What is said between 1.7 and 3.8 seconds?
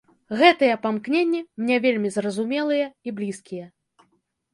вельмі зразумелыя і блізкія.